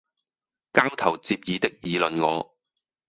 [0.73, 2.57] 交頭接耳的議論我，